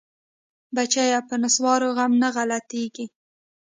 بچيه 0.75 1.19
په 1.27 1.35
نسوارو 1.41 1.89
غم 1.97 2.11
نه 2.21 2.29
غلطيګي. 2.35 3.05